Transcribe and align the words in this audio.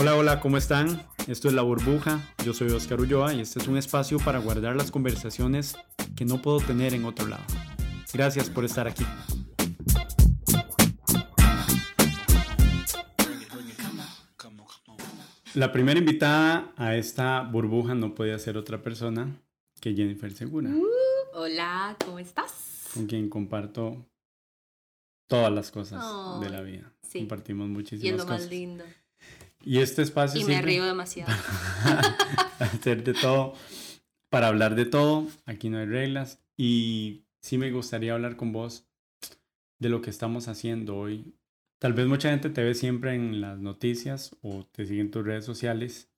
Hola, 0.00 0.14
hola, 0.14 0.38
¿cómo 0.38 0.56
están? 0.58 1.04
Esto 1.26 1.48
es 1.48 1.54
La 1.54 1.62
Burbuja, 1.62 2.20
yo 2.44 2.54
soy 2.54 2.70
Oscar 2.70 3.00
Ulloa 3.00 3.34
y 3.34 3.40
este 3.40 3.58
es 3.58 3.66
un 3.66 3.76
espacio 3.76 4.20
para 4.20 4.38
guardar 4.38 4.76
las 4.76 4.92
conversaciones 4.92 5.76
que 6.14 6.24
no 6.24 6.40
puedo 6.40 6.60
tener 6.60 6.94
en 6.94 7.04
otro 7.04 7.26
lado. 7.26 7.42
Gracias 8.14 8.48
por 8.48 8.64
estar 8.64 8.86
aquí. 8.86 9.04
La 15.54 15.72
primera 15.72 15.98
invitada 15.98 16.72
a 16.76 16.94
esta 16.94 17.40
burbuja 17.42 17.96
no 17.96 18.14
podía 18.14 18.38
ser 18.38 18.56
otra 18.56 18.80
persona 18.80 19.42
que 19.80 19.94
Jennifer 19.94 20.32
Segura. 20.32 20.70
Uh, 20.70 20.86
hola, 21.32 21.96
¿cómo 22.04 22.20
estás? 22.20 22.90
Con 22.94 23.06
quien 23.06 23.28
comparto 23.28 24.06
todas 25.26 25.52
las 25.52 25.72
cosas 25.72 26.04
de 26.40 26.50
la 26.50 26.60
vida. 26.60 26.94
Compartimos 27.12 27.68
muchísimas 27.68 28.04
y 28.04 28.08
es 28.10 28.16
lo 28.16 28.26
más 28.26 28.48
lindo. 28.48 28.84
Y 29.64 29.78
este 29.78 30.02
espacio... 30.02 30.40
Y 30.40 30.44
me 30.44 30.62
río 30.62 30.84
demasiado. 30.84 31.32
hacer 32.58 33.04
de 33.04 33.14
todo, 33.14 33.54
para 34.30 34.48
hablar 34.48 34.74
de 34.74 34.84
todo, 34.84 35.26
aquí 35.46 35.68
no 35.68 35.78
hay 35.78 35.86
reglas. 35.86 36.40
Y 36.56 37.24
sí 37.40 37.58
me 37.58 37.70
gustaría 37.70 38.14
hablar 38.14 38.36
con 38.36 38.52
vos 38.52 38.86
de 39.78 39.88
lo 39.88 40.02
que 40.02 40.10
estamos 40.10 40.48
haciendo 40.48 40.96
hoy. 40.96 41.34
Tal 41.78 41.92
vez 41.92 42.06
mucha 42.06 42.30
gente 42.30 42.50
te 42.50 42.64
ve 42.64 42.74
siempre 42.74 43.14
en 43.14 43.40
las 43.40 43.58
noticias 43.58 44.34
o 44.42 44.66
te 44.72 44.86
sigue 44.86 45.00
en 45.00 45.10
tus 45.10 45.24
redes 45.24 45.44
sociales 45.44 46.08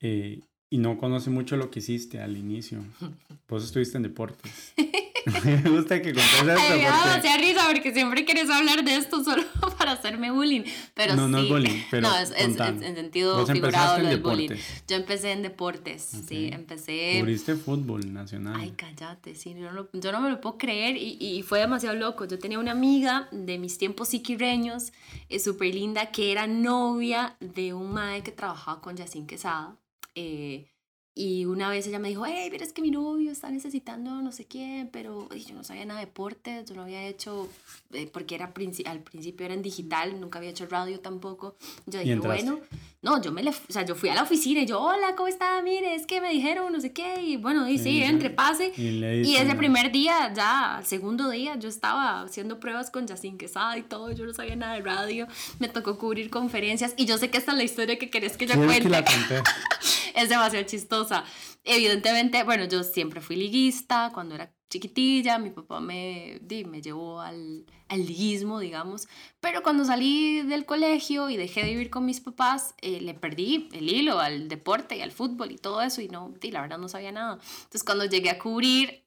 eh, 0.00 0.40
y 0.68 0.78
no 0.78 0.98
conoce 0.98 1.30
mucho 1.30 1.56
lo 1.56 1.70
que 1.70 1.78
hiciste 1.78 2.20
al 2.20 2.36
inicio. 2.36 2.84
Vos 3.48 3.64
estuviste 3.64 3.96
en 3.96 4.02
deportes. 4.02 4.74
me 5.44 5.70
gusta 5.70 6.00
que 6.00 6.12
contes 6.12 6.32
esto. 6.32 6.50
Ay, 6.50 6.86
porque... 7.14 7.38
Risa 7.38 7.66
porque 7.66 7.92
siempre 7.92 8.24
quieres 8.24 8.50
hablar 8.50 8.84
de 8.84 8.96
esto 8.96 9.22
solo 9.22 9.42
para 9.78 9.92
hacerme 9.92 10.30
bullying. 10.30 10.62
Pero 10.94 11.16
no, 11.16 11.26
sí. 11.26 11.32
no 11.32 11.38
es 11.38 11.48
bullying, 11.48 11.82
pero 11.90 12.08
No, 12.08 12.18
es, 12.18 12.30
es, 12.30 12.58
en 12.58 12.94
sentido 12.94 13.46
figurado 13.46 13.98
lo 13.98 14.08
del 14.08 14.20
bullying. 14.20 14.50
Yo 14.88 14.96
empecé 14.96 15.32
en 15.32 15.42
deportes, 15.42 16.02
sí, 16.26 16.50
empecé... 16.52 17.16
Cubriste 17.20 17.54
fútbol 17.56 18.12
nacional. 18.12 18.54
Ay, 18.58 18.72
cállate, 18.76 19.34
sí, 19.34 19.54
yo 19.54 19.72
no, 19.72 19.88
yo 19.92 20.12
no 20.12 20.20
me 20.20 20.30
lo 20.30 20.40
puedo 20.40 20.58
creer 20.58 20.96
y, 20.96 21.16
y, 21.20 21.42
fue 21.42 21.60
demasiado 21.60 21.96
loco. 21.96 22.24
Yo 22.24 22.38
tenía 22.38 22.58
una 22.58 22.72
amiga 22.72 23.28
de 23.30 23.58
mis 23.58 23.78
tiempos 23.78 24.08
siquireños, 24.08 24.92
eh, 25.28 25.38
súper 25.38 25.74
linda, 25.74 26.10
que 26.10 26.32
era 26.32 26.46
novia 26.46 27.36
de 27.40 27.74
un 27.74 27.92
mae 27.92 28.22
que 28.22 28.32
trabajaba 28.32 28.80
con 28.80 28.96
Yacine 28.96 29.26
Quesada. 29.26 29.76
Eh, 30.14 30.69
y 31.14 31.44
una 31.44 31.68
vez 31.68 31.86
ella 31.86 31.98
me 31.98 32.08
dijo, 32.08 32.24
hey, 32.24 32.48
mira, 32.52 32.64
es 32.64 32.72
que 32.72 32.82
mi 32.82 32.90
novio 32.90 33.32
está 33.32 33.50
necesitando 33.50 34.22
no 34.22 34.30
sé 34.30 34.46
quién, 34.46 34.88
pero 34.92 35.28
yo 35.34 35.54
no 35.54 35.64
sabía 35.64 35.84
nada 35.84 36.00
de 36.00 36.06
deportes, 36.06 36.64
yo 36.68 36.76
no 36.76 36.82
había 36.82 37.04
hecho, 37.06 37.48
eh, 37.92 38.08
porque 38.12 38.36
era 38.36 38.52
al 38.86 39.00
principio 39.02 39.44
era 39.44 39.54
en 39.54 39.62
digital, 39.62 40.20
nunca 40.20 40.38
había 40.38 40.50
hecho 40.50 40.66
radio 40.66 41.00
tampoco. 41.00 41.56
Yo 41.86 41.98
dije, 41.98 42.14
bueno, 42.16 42.60
no, 43.02 43.20
yo 43.20 43.32
me 43.32 43.42
le, 43.42 43.50
o 43.50 43.54
sea, 43.68 43.84
yo 43.84 43.96
fui 43.96 44.08
a 44.08 44.14
la 44.14 44.22
oficina 44.22 44.60
y 44.60 44.66
yo, 44.66 44.80
hola, 44.80 45.16
¿cómo 45.16 45.26
está? 45.26 45.60
Mire, 45.62 45.94
es 45.94 46.06
que 46.06 46.20
me 46.20 46.30
dijeron 46.30 46.72
no 46.72 46.80
sé 46.80 46.92
qué, 46.92 47.20
y 47.20 47.36
bueno, 47.36 47.68
y 47.68 47.78
sí, 47.78 48.02
entre, 48.02 48.30
pase. 48.30 48.72
Y, 48.76 49.04
y 49.04 49.36
ese 49.36 49.54
primer 49.56 49.90
día, 49.90 50.32
ya, 50.32 50.76
el 50.78 50.86
segundo 50.86 51.28
día, 51.28 51.56
yo 51.56 51.68
estaba 51.68 52.22
haciendo 52.22 52.60
pruebas 52.60 52.90
con 52.90 53.06
Yacine 53.08 53.36
Quesada 53.36 53.76
y 53.76 53.82
todo, 53.82 54.12
yo 54.12 54.24
no 54.26 54.32
sabía 54.32 54.54
nada 54.54 54.74
de 54.74 54.82
radio, 54.82 55.26
me 55.58 55.68
tocó 55.68 55.98
cubrir 55.98 56.30
conferencias, 56.30 56.94
y 56.96 57.06
yo 57.06 57.18
sé 57.18 57.30
que 57.30 57.38
esta 57.38 57.50
es 57.50 57.58
la 57.58 57.64
historia 57.64 57.98
que 57.98 58.10
querés 58.10 58.36
que 58.36 58.46
yo 58.46 58.54
cuente. 58.54 58.88
es 60.14 60.28
demasiado 60.28 60.64
chistosa. 60.66 61.24
Evidentemente, 61.64 62.42
bueno, 62.44 62.64
yo 62.64 62.82
siempre 62.82 63.20
fui 63.20 63.36
liguista 63.36 64.10
cuando 64.12 64.34
era 64.34 64.52
chiquitilla, 64.70 65.38
mi 65.38 65.50
papá 65.50 65.80
me, 65.80 66.38
di, 66.42 66.64
me 66.64 66.80
llevó 66.80 67.20
al, 67.20 67.66
al 67.88 68.06
liguismo, 68.06 68.60
digamos, 68.60 69.08
pero 69.40 69.62
cuando 69.62 69.84
salí 69.84 70.42
del 70.42 70.64
colegio 70.64 71.28
y 71.28 71.36
dejé 71.36 71.64
de 71.64 71.70
vivir 71.70 71.90
con 71.90 72.06
mis 72.06 72.20
papás, 72.20 72.74
eh, 72.80 73.00
le 73.00 73.14
perdí 73.14 73.68
el 73.72 73.88
hilo 73.92 74.20
al 74.20 74.48
deporte 74.48 74.96
y 74.96 75.02
al 75.02 75.10
fútbol 75.10 75.50
y 75.50 75.58
todo 75.58 75.82
eso 75.82 76.00
y 76.00 76.08
no, 76.08 76.32
di, 76.40 76.52
la 76.52 76.62
verdad 76.62 76.78
no 76.78 76.88
sabía 76.88 77.10
nada. 77.10 77.34
Entonces 77.34 77.82
cuando 77.84 78.04
llegué 78.04 78.30
a 78.30 78.38
cubrir, 78.38 79.04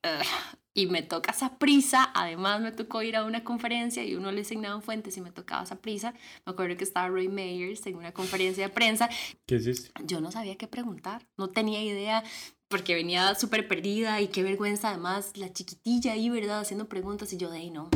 y 0.74 0.88
me 0.88 1.04
toca 1.04 1.32
esa 1.32 1.58
prisa, 1.58 2.12
además 2.14 2.62
me 2.62 2.72
tocó 2.72 3.04
ir 3.04 3.16
a 3.16 3.24
una 3.24 3.44
conferencia 3.44 4.04
y 4.04 4.16
uno 4.16 4.32
le 4.32 4.42
asignaba 4.42 4.82
fuentes 4.82 5.16
y 5.18 5.22
me 5.22 5.32
tocaba 5.32 5.64
esa 5.64 5.80
prisa. 5.80 6.14
Me 6.46 6.52
acuerdo 6.52 6.76
que 6.78 6.84
estaba 6.84 7.08
Roy 7.10 7.28
Meyers 7.28 7.86
en 7.86 7.96
una 7.96 8.12
conferencia 8.12 8.68
de 8.68 8.74
prensa. 8.74 9.10
¿Qué 9.46 9.56
hiciste? 9.56 9.92
Yo 10.04 10.20
no 10.20 10.32
sabía 10.32 10.58
qué 10.58 10.68
preguntar, 10.68 11.28
no 11.38 11.50
tenía 11.50 11.84
idea 11.84 12.24
porque 12.68 12.96
venía 12.96 13.36
súper 13.36 13.68
perdida 13.68 14.20
y 14.20 14.30
qué 14.30 14.42
vergüenza 14.42 14.90
además 14.90 15.34
la 15.36 15.54
chiquitilla 15.54 16.14
ahí, 16.14 16.30
¿verdad? 16.30 16.62
Haciendo 16.62 16.90
preguntas 16.90 17.32
y 17.34 17.38
yo 17.38 17.52
de 17.52 17.60
ahí 17.60 17.70
no. 17.70 17.90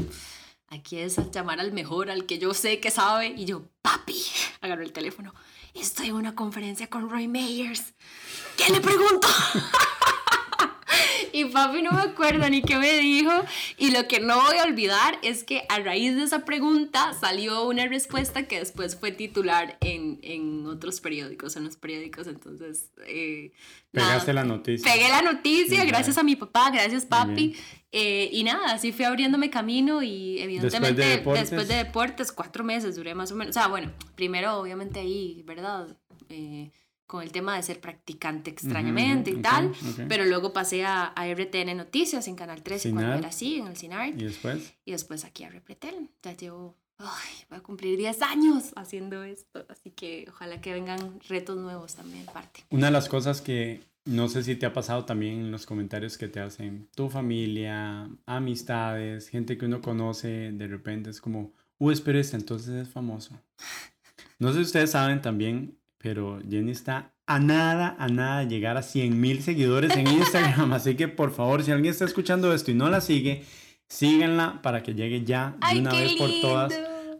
Aquí 0.67 0.97
es 0.97 1.17
llamar 1.31 1.59
al 1.59 1.71
mejor, 1.71 2.11
al 2.11 2.25
que 2.25 2.37
yo 2.37 2.53
sé 2.53 2.79
que 2.79 2.91
sabe 2.91 3.27
y 3.29 3.45
yo, 3.45 3.69
papi, 3.81 4.21
agarró 4.61 4.83
el 4.83 4.91
teléfono. 4.91 5.33
Estoy 5.73 6.07
en 6.07 6.15
una 6.15 6.35
conferencia 6.35 6.87
con 6.87 7.09
Roy 7.09 7.27
Meyers. 7.27 7.93
¿Qué 8.55 8.71
le 8.71 8.81
pregunto? 8.81 9.27
y 11.37 11.45
papi 11.45 11.83
no 11.83 11.91
me 11.91 12.01
acuerdo 12.01 12.49
ni 12.49 12.61
qué 12.61 12.77
me 12.77 12.97
dijo. 12.97 13.31
Y 13.77 13.91
lo 13.91 14.07
que 14.07 14.19
no 14.19 14.41
voy 14.41 14.57
a 14.57 14.63
olvidar 14.63 15.19
es 15.21 15.43
que 15.43 15.63
a 15.69 15.79
raíz 15.79 16.15
de 16.15 16.23
esa 16.23 16.45
pregunta 16.45 17.13
salió 17.13 17.67
una 17.67 17.85
respuesta 17.87 18.47
que 18.47 18.59
después 18.59 18.95
fue 18.95 19.11
titular 19.11 19.77
en, 19.81 20.19
en 20.23 20.65
otros 20.65 20.99
periódicos, 20.99 21.55
en 21.55 21.65
los 21.65 21.77
periódicos. 21.77 22.25
Entonces, 22.25 22.91
eh, 23.05 23.51
pegaste 23.91 24.33
la 24.33 24.43
noticia. 24.43 24.91
Pegué 24.91 25.09
la 25.09 25.21
noticia, 25.21 25.85
gracias 25.85 26.17
a 26.17 26.23
mi 26.23 26.35
papá, 26.35 26.71
gracias 26.71 27.05
papi. 27.05 27.55
Eh, 27.91 28.29
y 28.33 28.43
nada, 28.43 28.73
así 28.73 28.91
fui 28.91 29.05
abriéndome 29.05 29.49
camino 29.49 30.03
y 30.03 30.39
evidentemente 30.39 31.01
después 31.01 31.67
de, 31.67 31.75
deportes, 31.75 32.31
cuatro 32.31 32.63
meses 32.63 32.95
duré 32.95 33.13
más 33.13 33.31
o 33.31 33.35
menos. 33.35 33.55
O 33.55 33.59
sea, 33.59 33.67
bueno, 33.67 33.91
primero 34.15 34.57
obviamente 34.57 34.99
ahí, 34.99 35.43
¿verdad? 35.45 35.87
Eh, 36.29 36.71
con 37.07 37.23
el 37.23 37.31
tema 37.31 37.55
de 37.55 37.63
ser 37.63 37.79
practicante 37.79 38.51
extrañamente 38.51 39.31
y 39.31 39.37
tal, 39.37 39.71
pero 40.09 40.25
luego 40.25 40.51
pasé 40.51 40.83
a, 40.83 41.05
a, 41.05 41.33
RTN 41.33 41.75
Noticias 41.75 42.27
en 42.27 42.35
Canal 42.35 42.61
13 42.61 42.91
cuando 42.91 43.13
era 43.13 43.29
así, 43.29 43.55
en 43.55 43.67
el 43.67 43.77
CINAR. 43.77 44.09
¿Y 44.09 44.25
después? 44.25 44.73
Y 44.83 44.91
después 44.91 45.23
aquí 45.23 45.45
a 45.45 45.49
Repretel. 45.49 46.09
Ya 46.21 46.35
llevo, 46.35 46.75
ay, 46.97 47.33
voy 47.49 47.59
a 47.59 47.61
cumplir 47.63 47.97
10 47.97 48.21
años 48.23 48.73
haciendo 48.75 49.23
esto, 49.23 49.65
así 49.69 49.91
que 49.91 50.25
ojalá 50.29 50.59
que 50.59 50.73
vengan 50.73 51.19
retos 51.29 51.57
nuevos 51.57 51.95
también, 51.95 52.25
parte. 52.25 52.65
Una 52.69 52.87
de 52.87 52.91
las 52.91 53.07
cosas 53.07 53.41
que 53.41 53.81
no 54.03 54.27
sé 54.27 54.43
si 54.43 54.55
te 54.55 54.65
ha 54.65 54.73
pasado 54.73 55.05
también 55.05 55.39
en 55.39 55.51
los 55.51 55.65
comentarios 55.65 56.17
que 56.17 56.27
te 56.27 56.41
hacen 56.41 56.89
tu 56.93 57.09
familia, 57.09 58.09
amistades, 58.25 59.29
gente 59.29 59.57
que 59.57 59.65
uno 59.65 59.81
conoce, 59.81 60.51
de 60.51 60.67
repente 60.67 61.09
es 61.09 61.21
como, 61.21 61.53
uh, 61.79 61.93
pero 62.03 62.19
este 62.19 62.35
entonces 62.35 62.87
es 62.87 62.89
famoso. 62.89 63.39
No 64.39 64.49
sé 64.49 64.59
si 64.59 64.65
ustedes 64.65 64.91
saben 64.91 65.21
también, 65.21 65.76
pero 65.97 66.39
Jenny 66.47 66.71
está 66.71 67.13
a 67.25 67.39
nada, 67.39 67.95
a 67.99 68.07
nada 68.07 68.39
de 68.39 68.47
llegar 68.47 68.77
a 68.77 68.83
100 68.83 69.19
mil 69.19 69.43
seguidores 69.43 69.95
en 69.95 70.07
Instagram. 70.07 70.71
Así 70.73 70.95
que 70.95 71.07
por 71.07 71.31
favor, 71.31 71.63
si 71.63 71.71
alguien 71.71 71.91
está 71.91 72.05
escuchando 72.05 72.53
esto 72.53 72.71
y 72.71 72.73
no 72.73 72.89
la 72.89 73.01
sigue, 73.01 73.43
síganla 73.89 74.61
para 74.61 74.83
que 74.83 74.93
llegue 74.93 75.23
ya 75.23 75.57
de 75.71 75.79
una 75.79 75.91
vez 75.91 76.13
por 76.13 76.29
todas 76.41 76.73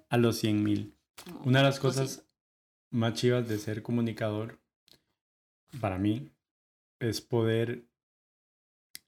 a 0.09 0.17
los 0.17 0.37
100 0.37 0.63
mil. 0.63 0.95
Una 1.43 1.59
de 1.59 1.65
las 1.65 1.79
pues 1.79 1.95
cosas 1.95 2.25
más 2.89 3.13
chivas 3.13 3.47
de 3.47 3.57
ser 3.57 3.81
comunicador, 3.81 4.59
para 5.81 5.97
mí, 5.97 6.31
es 6.99 7.21
poder 7.21 7.85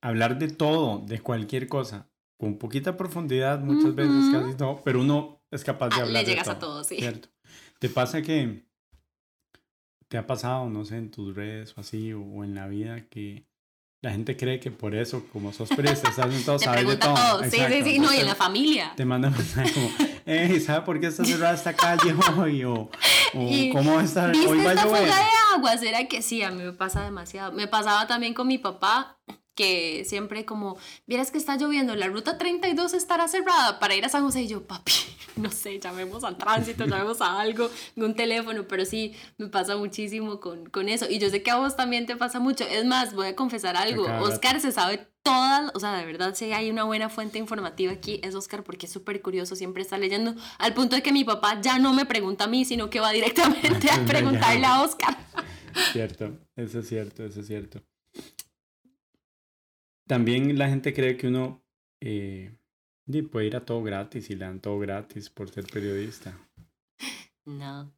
hablar 0.01 0.37
de 0.37 0.49
todo, 0.49 0.99
de 1.05 1.19
cualquier 1.21 1.67
cosa, 1.67 2.09
con 2.37 2.57
poquita 2.57 2.97
profundidad, 2.97 3.59
muchas 3.59 3.95
veces 3.95 4.25
casi 4.31 4.55
no, 4.57 4.81
pero 4.83 5.01
uno 5.01 5.41
es 5.51 5.63
capaz 5.63 5.89
de 5.89 5.95
ah, 5.95 6.03
hablar. 6.03 6.23
Le 6.23 6.29
llegas 6.29 6.47
de 6.47 6.55
todo, 6.55 6.71
a 6.71 6.73
todo, 6.73 6.83
sí. 6.83 6.97
¿cierto? 6.97 7.29
¿Te 7.79 7.89
pasa 7.89 8.21
que 8.21 8.65
te 10.09 10.17
ha 10.17 10.27
pasado, 10.27 10.69
no 10.69 10.83
sé, 10.85 10.97
en 10.97 11.11
tus 11.11 11.35
redes 11.35 11.73
o 11.77 11.81
así, 11.81 12.11
o, 12.13 12.43
en 12.43 12.55
la 12.55 12.67
vida, 12.67 13.05
que 13.09 13.45
la 14.01 14.11
gente 14.11 14.35
cree 14.35 14.59
que 14.59 14.71
por 14.71 14.95
eso, 14.95 15.23
como 15.31 15.53
sos 15.53 15.69
periodista, 15.69 16.09
estás 16.09 16.33
en 16.33 16.43
todo, 16.43 16.57
sabes 16.59 16.87
de 16.87 16.97
todo. 16.97 17.13
todo. 17.13 17.43
Sí, 17.43 17.59
sí, 17.69 17.83
sí, 17.83 17.99
no, 17.99 18.13
y 18.13 18.17
en 18.17 18.25
la 18.25 18.35
familia. 18.35 18.93
Te 18.95 19.05
mandan 19.05 19.33
mensajes 19.33 19.71
como, 19.71 19.89
hey, 20.25 20.59
¿sabes 20.59 20.81
por 20.81 20.99
qué 20.99 21.07
está 21.07 21.23
cerrada 21.23 21.53
esta 21.53 21.75
calle 21.75 22.15
hoy? 22.37 22.63
O, 22.63 22.89
o 23.33 23.49
¿cómo 23.71 24.01
está? 24.01 24.27
¿Viste 24.27 24.47
hoy 24.47 24.57
va 24.63 24.73
esta 24.73 24.81
a 24.81 24.85
llover. 24.85 25.03
fuga 25.03 25.15
de 25.15 25.55
agua? 25.55 25.77
¿Será 25.77 26.07
que 26.07 26.23
sí? 26.23 26.41
A 26.41 26.49
mí 26.49 26.63
me 26.63 26.73
pasa 26.73 27.03
demasiado. 27.03 27.51
Me 27.51 27.67
pasaba 27.67 28.07
también 28.07 28.33
con 28.33 28.47
mi 28.47 28.57
papá, 28.57 29.19
que 29.59 30.05
siempre 30.05 30.45
como, 30.45 30.77
vieras 31.05 31.31
que 31.31 31.37
está 31.37 31.57
lloviendo, 31.57 31.93
la 31.93 32.07
ruta 32.07 32.37
32 32.37 32.93
estará 32.93 33.27
cerrada 33.27 33.77
para 33.77 33.93
ir 33.93 34.05
a 34.05 34.09
San 34.09 34.23
José. 34.23 34.43
Y 34.43 34.47
yo, 34.47 34.65
papi, 34.65 34.93
no 35.35 35.51
sé, 35.51 35.81
llamemos 35.81 36.23
al 36.23 36.37
tránsito, 36.37 36.85
llamemos 36.87 37.19
a 37.19 37.41
algo, 37.41 37.69
un 37.97 38.15
teléfono, 38.15 38.69
pero 38.69 38.85
sí, 38.85 39.13
me 39.37 39.47
pasa 39.47 39.75
muchísimo 39.75 40.39
con, 40.39 40.69
con 40.69 40.87
eso. 40.87 41.07
Y 41.09 41.19
yo 41.19 41.29
sé 41.29 41.43
que 41.43 41.51
a 41.51 41.57
vos 41.57 41.75
también 41.75 42.05
te 42.05 42.15
pasa 42.15 42.39
mucho. 42.39 42.63
Es 42.63 42.85
más, 42.85 43.13
voy 43.13 43.27
a 43.27 43.35
confesar 43.35 43.75
algo, 43.75 44.03
Oscar 44.21 44.61
se 44.61 44.71
sabe 44.71 45.09
todas, 45.23 45.71
o 45.75 45.79
sea, 45.81 45.97
de 45.97 46.05
verdad, 46.05 46.35
si 46.35 46.53
hay 46.53 46.71
una 46.71 46.85
buena 46.85 47.09
fuente 47.09 47.37
informativa 47.37 47.91
aquí, 47.91 48.21
es 48.23 48.35
Oscar, 48.35 48.63
porque 48.63 48.85
es 48.85 48.93
súper 48.93 49.21
curioso, 49.21 49.57
siempre 49.57 49.83
está 49.83 49.97
leyendo, 49.97 50.35
al 50.57 50.73
punto 50.73 50.95
de 50.95 51.01
que 51.01 51.11
mi 51.11 51.25
papá 51.25 51.59
ya 51.59 51.79
no 51.79 51.93
me 51.93 52.05
pregunta 52.05 52.45
a 52.45 52.47
mí, 52.47 52.63
sino 52.63 52.89
que 52.89 53.01
va 53.01 53.11
directamente 53.11 53.89
a 53.91 54.05
preguntarle 54.05 54.65
a 54.65 54.83
Oscar. 54.83 55.17
Cierto, 55.91 56.37
eso 56.55 56.79
es 56.79 56.87
cierto, 56.87 57.25
eso 57.25 57.41
es 57.41 57.47
cierto. 57.47 57.81
También 60.09 60.57
la 60.57 60.67
gente 60.67 60.91
cree 60.91 61.17
que 61.17 61.27
uno 61.27 61.63
eh, 62.01 62.51
puede 63.31 63.45
ir 63.45 63.55
a 63.55 63.63
todo 63.63 63.83
gratis 63.83 64.31
y 64.31 64.35
le 64.35 64.43
dan 64.43 64.59
todo 64.59 64.79
gratis 64.79 65.29
por 65.29 65.51
ser 65.51 65.67
periodista. 65.67 66.35
No. 67.45 67.93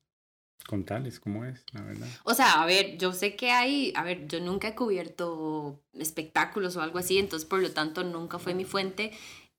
contarles 0.67 1.21
cómo 1.21 1.45
es, 1.45 1.63
la 1.71 1.81
verdad. 1.83 2.07
O 2.25 2.33
sea, 2.33 2.61
a 2.61 2.65
ver, 2.65 2.97
yo 2.97 3.13
sé 3.13 3.37
que 3.37 3.51
hay, 3.51 3.93
a 3.95 4.03
ver, 4.03 4.27
yo 4.27 4.41
nunca 4.41 4.67
he 4.67 4.75
cubierto 4.75 5.81
espectáculos 5.93 6.75
o 6.75 6.81
algo 6.81 6.99
así, 6.99 7.17
entonces 7.17 7.47
por 7.47 7.61
lo 7.61 7.71
tanto 7.71 8.03
nunca 8.03 8.39
fue 8.39 8.55
mi 8.55 8.65
fuente. 8.65 9.11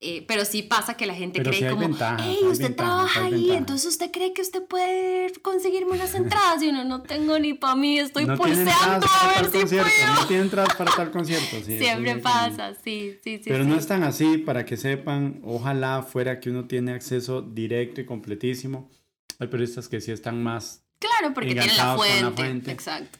Eh, 0.04 0.24
pero 0.26 0.44
sí 0.44 0.62
pasa 0.62 0.94
que 0.94 1.06
la 1.06 1.14
gente 1.14 1.38
Pero 1.38 1.50
cree 1.52 1.62
sí 1.62 1.68
como, 1.68 1.86
ventajas, 1.88 2.22
hey, 2.26 2.38
usted 2.42 2.64
ventajas, 2.64 2.76
trabaja 3.12 3.24
ahí, 3.24 3.32
ventajas". 3.34 3.58
entonces 3.58 3.86
usted 3.86 4.10
cree 4.10 4.32
que 4.32 4.42
usted 4.42 4.62
puede 4.64 5.32
conseguirme 5.42 5.92
unas 5.92 6.12
entradas 6.16 6.60
y 6.60 6.70
uno 6.70 6.82
no 6.82 7.02
tengo 7.02 7.38
ni 7.38 7.54
para 7.54 7.76
mí, 7.76 8.00
estoy 8.00 8.24
no 8.24 8.36
pulseando 8.36 8.72
entradas 8.72 9.04
a 9.22 9.28
ver 9.42 9.44
si 9.68 9.76
puedo. 9.76 10.14
no 10.16 10.26
tienen 10.26 10.46
entradas 10.46 10.74
para 10.74 10.90
tal 10.96 11.10
concierto. 11.12 11.56
sí, 11.64 11.78
Siempre 11.78 12.16
pasa, 12.16 12.74
sí, 12.82 13.16
sí, 13.22 13.36
sí. 13.36 13.44
Pero 13.46 13.62
sí. 13.62 13.70
no 13.70 13.76
es 13.76 13.86
tan 13.86 14.02
así, 14.02 14.38
para 14.38 14.64
que 14.64 14.76
sepan, 14.76 15.40
ojalá 15.44 16.02
fuera 16.02 16.40
que 16.40 16.50
uno 16.50 16.64
tiene 16.66 16.92
acceso 16.94 17.40
directo 17.40 18.00
y 18.00 18.04
completísimo. 18.04 18.90
Hay 19.38 19.46
periodistas 19.46 19.88
que 19.88 20.00
sí 20.00 20.10
están 20.10 20.42
más. 20.42 20.82
Claro, 20.98 21.32
porque 21.32 21.50
tienen 21.54 21.76
la 21.76 21.94
con 21.96 22.06
la 22.08 22.12
fuente. 22.20 22.42
fuente. 22.42 22.70
Exacto. 22.72 23.18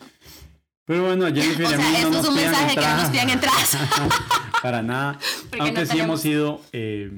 Pero 0.85 1.05
bueno, 1.07 1.27
Jennifer 1.27 1.65
O 1.67 1.71
y 1.71 1.75
a 1.75 1.77
sea, 1.77 1.79
mí 1.79 1.93
no 1.93 1.99
esto 1.99 2.11
nos 2.11 2.25
es 2.25 2.29
un 2.29 2.35
mensaje 2.35 2.75
que 2.75 2.81
no 2.81 2.97
nos 2.97 3.05
entradas. 3.05 3.11
pidan 3.11 3.31
entradas. 3.31 3.77
para 4.63 4.83
nada. 4.83 5.19
Aunque 5.59 5.81
no 5.81 5.87
sí 5.87 5.99
hemos 5.99 6.25
ido 6.25 6.61
eh, 6.73 7.11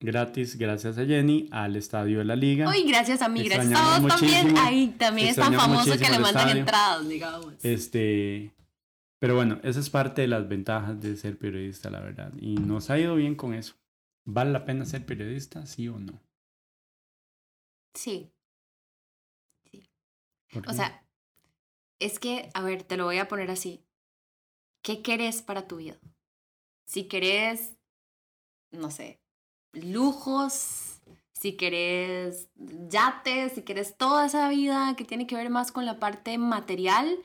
gratis, 0.00 0.56
gracias 0.56 0.98
a 0.98 1.04
Jenny, 1.04 1.48
al 1.50 1.76
estadio 1.76 2.18
de 2.18 2.24
la 2.24 2.36
Liga. 2.36 2.68
Uy, 2.68 2.84
gracias 2.84 3.22
a 3.22 3.28
mí, 3.28 3.42
gracias 3.44 3.66
a 3.66 3.96
Extrañamos 3.96 4.02
vos 4.02 4.20
también. 4.20 4.58
Ahí 4.58 4.88
también 4.98 5.28
es 5.28 5.36
tan 5.36 5.54
famoso 5.54 5.92
que 5.92 6.10
le 6.10 6.18
mandan 6.18 6.48
estadio. 6.48 6.60
entradas, 6.60 7.08
digamos. 7.08 7.54
Este, 7.62 8.54
pero 9.18 9.36
bueno, 9.36 9.60
esa 9.62 9.80
es 9.80 9.90
parte 9.90 10.22
de 10.22 10.28
las 10.28 10.48
ventajas 10.48 11.00
de 11.00 11.16
ser 11.16 11.38
periodista, 11.38 11.90
la 11.90 12.00
verdad. 12.00 12.32
Y 12.40 12.54
nos 12.54 12.90
ha 12.90 12.98
ido 12.98 13.14
bien 13.14 13.34
con 13.34 13.54
eso. 13.54 13.74
¿Vale 14.24 14.52
la 14.52 14.64
pena 14.64 14.84
ser 14.84 15.04
periodista, 15.04 15.66
sí 15.66 15.88
o 15.88 15.98
no? 15.98 16.20
Sí. 17.94 18.30
¿Por 20.52 20.68
O 20.68 20.72
sea, 20.72 21.04
es 21.98 22.18
que, 22.18 22.50
a 22.54 22.62
ver, 22.62 22.82
te 22.82 22.96
lo 22.96 23.04
voy 23.04 23.18
a 23.18 23.28
poner 23.28 23.50
así. 23.50 23.84
¿Qué 24.82 25.02
querés 25.02 25.42
para 25.42 25.68
tu 25.68 25.76
vida? 25.76 25.98
Si 26.92 27.04
querés, 27.04 27.72
no 28.70 28.90
sé, 28.90 29.18
lujos, 29.72 31.00
si 31.32 31.56
querés 31.56 32.50
yates, 32.90 33.54
si 33.54 33.62
querés 33.62 33.96
toda 33.96 34.26
esa 34.26 34.46
vida 34.50 34.94
que 34.94 35.06
tiene 35.06 35.26
que 35.26 35.34
ver 35.34 35.48
más 35.48 35.72
con 35.72 35.86
la 35.86 35.98
parte 35.98 36.36
material, 36.36 37.18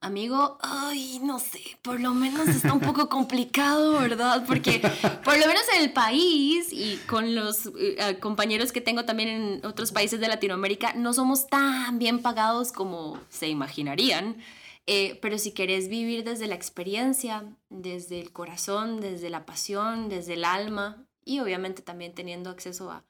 amigo, 0.00 0.56
ay, 0.62 1.20
no 1.22 1.38
sé, 1.38 1.60
por 1.82 2.00
lo 2.00 2.14
menos 2.14 2.48
está 2.48 2.72
un 2.72 2.80
poco 2.80 3.10
complicado, 3.10 4.00
¿verdad? 4.00 4.42
Porque 4.46 4.78
por 5.22 5.38
lo 5.38 5.46
menos 5.46 5.64
en 5.76 5.82
el 5.82 5.92
país 5.92 6.72
y 6.72 6.96
con 7.06 7.34
los 7.34 7.66
eh, 7.66 7.96
eh, 7.98 8.18
compañeros 8.20 8.72
que 8.72 8.80
tengo 8.80 9.04
también 9.04 9.28
en 9.28 9.66
otros 9.66 9.92
países 9.92 10.18
de 10.20 10.28
Latinoamérica, 10.28 10.94
no 10.94 11.12
somos 11.12 11.46
tan 11.46 11.98
bien 11.98 12.22
pagados 12.22 12.72
como 12.72 13.20
se 13.28 13.48
imaginarían. 13.48 14.38
Eh, 14.92 15.20
pero 15.22 15.38
si 15.38 15.52
querés 15.52 15.88
vivir 15.88 16.24
desde 16.24 16.48
la 16.48 16.56
experiencia, 16.56 17.44
desde 17.68 18.20
el 18.20 18.32
corazón, 18.32 19.00
desde 19.00 19.30
la 19.30 19.46
pasión, 19.46 20.08
desde 20.08 20.34
el 20.34 20.44
alma 20.44 21.06
y 21.24 21.38
obviamente 21.38 21.80
también 21.80 22.12
teniendo 22.12 22.50
acceso 22.50 22.90
a, 22.90 23.04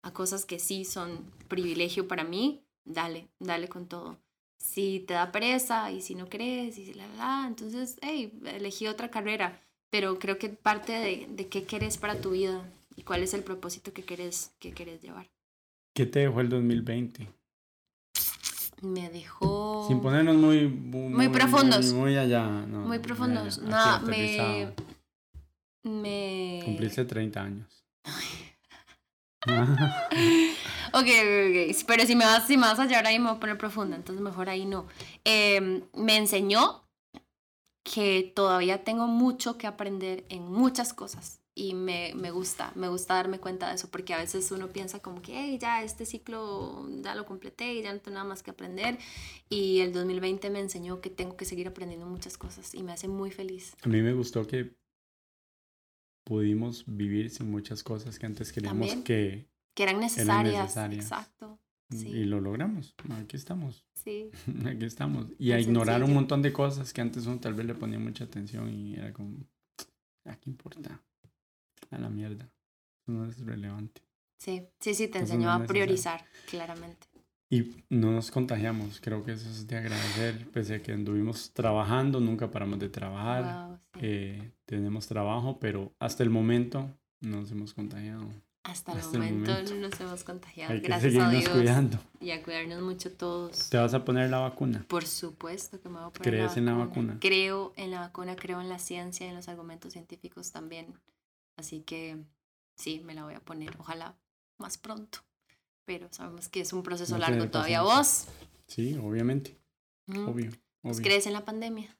a 0.00 0.14
cosas 0.14 0.46
que 0.46 0.58
sí 0.58 0.86
son 0.86 1.30
privilegio 1.46 2.08
para 2.08 2.24
mí, 2.24 2.64
dale, 2.86 3.28
dale 3.38 3.68
con 3.68 3.86
todo. 3.86 4.18
Si 4.56 5.00
te 5.00 5.12
da 5.12 5.30
pereza 5.30 5.92
y 5.92 6.00
si 6.00 6.14
no 6.14 6.26
crees 6.30 6.78
y 6.78 6.94
la 6.94 7.06
la, 7.18 7.44
entonces, 7.46 7.98
hey, 8.00 8.32
elegí 8.46 8.86
otra 8.86 9.10
carrera. 9.10 9.60
Pero 9.90 10.18
creo 10.18 10.38
que 10.38 10.48
parte 10.48 10.92
de, 10.92 11.26
de 11.28 11.48
qué 11.48 11.64
querés 11.64 11.98
para 11.98 12.18
tu 12.18 12.30
vida 12.30 12.66
y 12.96 13.02
cuál 13.02 13.22
es 13.22 13.34
el 13.34 13.44
propósito 13.44 13.92
que 13.92 14.04
querés, 14.04 14.54
que 14.58 14.72
querés 14.72 15.02
llevar. 15.02 15.28
¿Qué 15.92 16.06
te 16.06 16.20
dejó 16.20 16.40
el 16.40 16.48
2020? 16.48 17.28
Me 18.82 19.10
dejó... 19.10 19.86
Sin 19.88 20.00
ponernos 20.00 20.36
muy... 20.36 20.68
Muy, 20.68 21.08
Muy 21.08 21.28
profundos. 21.28 21.92
Muy, 21.92 22.00
muy 22.00 22.16
allá. 22.16 22.46
no, 22.46 22.80
muy 22.80 22.98
no, 22.98 23.02
profundos. 23.02 23.58
allá, 23.58 23.96
aquí 23.96 24.06
me... 24.06 24.72
Me... 25.82 26.62
Cumpliste 26.64 27.04
30 27.04 27.42
años. 27.42 27.84
Ok, 30.92 31.02
ok, 31.02 31.02
ok. 31.02 31.76
Pero 31.86 32.06
si 32.06 32.16
me 32.16 32.24
vas, 32.24 32.46
si 32.46 32.56
me 32.56 32.66
vas 32.66 32.78
a 32.78 32.86
llevar 32.86 33.06
ahí 33.06 33.18
me 33.18 33.28
voy 33.28 33.36
a 33.36 33.40
poner 33.40 33.58
profunda, 33.58 33.96
entonces 33.96 34.22
mejor 34.22 34.48
ahí 34.48 34.64
no. 34.64 34.86
Eh, 35.24 35.82
me 35.94 36.16
enseñó 36.16 36.88
que 37.82 38.32
todavía 38.34 38.82
tengo 38.82 39.06
mucho 39.06 39.58
que 39.58 39.66
aprender 39.66 40.24
en 40.30 40.50
muchas 40.50 40.94
cosas 40.94 41.42
y 41.58 41.72
me, 41.72 42.12
me 42.14 42.30
gusta, 42.30 42.70
me 42.76 42.88
gusta 42.88 43.14
darme 43.14 43.40
cuenta 43.40 43.70
de 43.70 43.76
eso 43.76 43.88
porque 43.90 44.12
a 44.12 44.18
veces 44.18 44.52
uno 44.52 44.68
piensa 44.68 45.00
como 45.00 45.22
que 45.22 45.32
"Hey, 45.32 45.58
ya 45.58 45.82
este 45.82 46.04
ciclo 46.04 46.86
ya 47.02 47.14
lo 47.14 47.24
completé 47.24 47.74
y 47.74 47.82
ya 47.82 47.94
no 47.94 47.98
tengo 48.00 48.16
nada 48.16 48.28
más 48.28 48.42
que 48.42 48.50
aprender 48.50 48.98
y 49.48 49.80
el 49.80 49.92
2020 49.94 50.50
me 50.50 50.60
enseñó 50.60 51.00
que 51.00 51.08
tengo 51.08 51.36
que 51.36 51.46
seguir 51.46 51.66
aprendiendo 51.66 52.06
muchas 52.06 52.36
cosas 52.36 52.74
y 52.74 52.82
me 52.82 52.92
hace 52.92 53.08
muy 53.08 53.30
feliz. 53.30 53.74
A 53.82 53.88
mí 53.88 54.02
me 54.02 54.12
gustó 54.12 54.46
que 54.46 54.76
pudimos 56.24 56.84
vivir 56.86 57.30
sin 57.30 57.50
muchas 57.50 57.82
cosas 57.82 58.18
que 58.18 58.26
antes 58.26 58.52
queríamos 58.52 58.88
También. 58.88 59.04
que... 59.04 59.48
Que 59.74 59.82
eran 59.84 60.00
necesarias. 60.00 60.62
necesarias. 60.62 61.04
Exacto. 61.04 61.58
Sí. 61.90 62.08
Y 62.08 62.24
lo 62.24 62.40
logramos. 62.40 62.94
Aquí 63.22 63.36
estamos. 63.36 63.86
Sí. 63.94 64.30
Aquí 64.66 64.84
estamos. 64.84 65.28
Y 65.38 65.52
a 65.52 65.60
ignorar 65.60 66.02
un 66.02 66.12
montón 66.12 66.42
de 66.42 66.52
cosas 66.52 66.92
que 66.92 67.00
antes 67.00 67.26
uno 67.26 67.38
tal 67.38 67.54
vez 67.54 67.64
le 67.66 67.74
ponía 67.74 67.98
mucha 67.98 68.24
atención 68.24 68.68
y 68.74 68.94
era 68.94 69.12
como, 69.12 69.38
¿a 70.24 70.36
qué 70.36 70.50
importa? 70.50 71.00
A 71.90 71.98
la 71.98 72.08
mierda. 72.08 72.50
Eso 73.02 73.12
no 73.12 73.26
es 73.26 73.38
relevante. 73.44 74.02
Sí, 74.38 74.62
sí, 74.80 74.94
sí, 74.94 75.08
te 75.08 75.18
enseñó 75.18 75.46
no 75.46 75.52
a 75.64 75.66
priorizar, 75.66 76.24
claramente. 76.48 77.06
Y 77.48 77.84
no 77.88 78.10
nos 78.10 78.30
contagiamos. 78.30 79.00
Creo 79.00 79.24
que 79.24 79.32
eso 79.32 79.48
es 79.48 79.66
de 79.66 79.76
agradecer. 79.76 80.50
Pese 80.50 80.76
a 80.76 80.82
que 80.82 80.92
anduvimos 80.92 81.52
trabajando, 81.52 82.20
nunca 82.20 82.50
paramos 82.50 82.78
de 82.78 82.88
trabajar. 82.88 83.68
Wow, 83.68 83.78
sí. 83.94 84.00
Eh, 84.02 84.52
tenemos 84.64 85.06
trabajo, 85.06 85.58
pero 85.60 85.92
hasta 86.00 86.22
el 86.24 86.30
momento 86.30 86.90
no 87.20 87.40
nos 87.40 87.50
hemos 87.52 87.72
contagiado. 87.72 88.26
Hasta 88.64 88.92
el 88.92 88.98
hasta 88.98 89.16
el 89.16 89.22
momento, 89.22 89.74
no 89.74 89.88
nos 89.88 90.00
hemos 90.00 90.24
contagiado. 90.24 90.72
Hay 90.72 90.80
que 90.80 90.88
Gracias 90.88 91.14
a 91.14 91.30
seguirnos 91.30 91.40
Dios. 91.44 91.48
cuidando. 91.50 91.98
Y 92.20 92.32
a 92.32 92.42
cuidarnos 92.42 92.82
mucho 92.82 93.12
todos. 93.12 93.70
¿Te 93.70 93.76
vas 93.76 93.94
a 93.94 94.04
poner 94.04 94.28
la 94.28 94.38
vacuna? 94.38 94.84
Por 94.88 95.06
supuesto 95.06 95.80
que 95.80 95.88
me 95.88 95.98
voy 96.00 96.08
a 96.08 96.10
poner 96.10 96.32
¿Crees 96.32 96.56
en 96.56 96.66
la 96.66 96.74
vacuna? 96.74 97.16
Creo 97.20 97.72
en 97.76 97.92
la 97.92 98.00
vacuna, 98.00 98.34
creo 98.34 98.60
en 98.60 98.68
la 98.68 98.80
ciencia 98.80 99.24
y 99.24 99.28
en 99.28 99.36
los 99.36 99.48
argumentos 99.48 99.92
científicos 99.92 100.50
también. 100.50 100.94
Así 101.56 101.80
que 101.80 102.18
sí, 102.76 103.00
me 103.00 103.14
la 103.14 103.24
voy 103.24 103.34
a 103.34 103.40
poner. 103.40 103.74
Ojalá 103.78 104.16
más 104.58 104.78
pronto. 104.78 105.20
Pero 105.84 106.08
sabemos 106.12 106.48
que 106.48 106.60
es 106.60 106.72
un 106.72 106.82
proceso 106.82 107.14
No 107.14 107.20
largo 107.20 107.48
todavía. 107.48 107.82
¿Vos? 107.82 108.26
Sí, 108.66 108.96
obviamente. 109.00 109.56
Mm, 110.06 110.28
Obvio. 110.28 110.50
pues 110.82 110.96
obvio. 110.98 111.04
¿Crees 111.04 111.26
en 111.26 111.32
la 111.32 111.44
pandemia? 111.44 111.96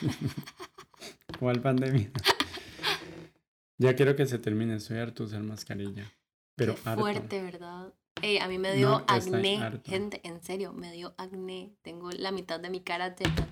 ¿Cuál 1.38 1.60
pandemia? 1.60 2.10
ya 3.78 3.94
quiero 3.94 4.16
que 4.16 4.26
se 4.26 4.38
termine. 4.38 4.76
Estoy 4.76 4.98
harto 4.98 5.22
de 5.22 5.28
usar 5.28 5.42
mascarilla. 5.42 6.10
Pero 6.56 6.74
Qué 6.74 6.80
harto. 6.88 7.00
fuerte, 7.02 7.42
¿verdad? 7.42 7.92
Ey, 8.22 8.38
a 8.38 8.48
mí 8.48 8.58
me 8.58 8.74
dio 8.74 8.88
No, 8.90 9.04
acné, 9.08 9.80
gente, 9.84 10.20
en 10.24 10.42
serio, 10.42 10.72
me 10.72 10.90
dio 10.92 11.14
acné. 11.18 11.76
Tengo 11.82 12.10
la 12.12 12.32
mitad 12.32 12.58
de 12.58 12.70
mi 12.70 12.80
cara 12.80 13.14
llena 13.14 13.48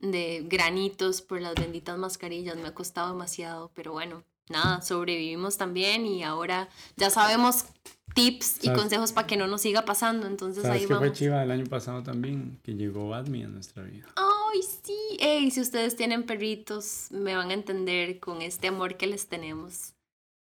de 0.00 0.42
granitos 0.48 1.20
por 1.22 1.40
las 1.40 1.54
benditas 1.54 1.98
mascarillas. 1.98 2.56
Me 2.56 2.68
ha 2.68 2.74
costado 2.74 3.12
demasiado, 3.12 3.70
pero 3.74 3.92
bueno, 3.92 4.24
nada, 4.48 4.82
sobrevivimos 4.82 5.56
también 5.56 6.06
y 6.06 6.22
ahora 6.22 6.68
ya 6.96 7.10
sabemos 7.10 7.66
tips 8.14 8.64
y 8.64 8.72
consejos 8.72 9.12
para 9.12 9.26
que 9.26 9.36
no 9.36 9.46
nos 9.46 9.60
siga 9.60 9.84
pasando. 9.84 10.26
Entonces 10.26 10.62
¿Sabes 10.62 10.76
ahí 10.76 10.86
qué 10.86 10.94
fue 10.94 11.04
vamos. 11.06 11.18
chiva 11.18 11.42
el 11.42 11.50
año 11.50 11.66
pasado 11.66 12.02
también? 12.02 12.58
Que 12.62 12.74
llegó 12.74 13.14
Admi 13.14 13.42
a 13.44 13.48
nuestra 13.48 13.82
vida. 13.82 14.06
Ay, 14.16 14.60
sí. 14.82 14.96
Ey, 15.20 15.50
si 15.50 15.60
ustedes 15.60 15.96
tienen 15.96 16.24
perritos, 16.24 17.08
me 17.10 17.36
van 17.36 17.50
a 17.50 17.54
entender 17.54 18.18
con 18.18 18.40
este 18.42 18.68
amor 18.68 18.96
que 18.96 19.06
les 19.06 19.28
tenemos 19.28 19.92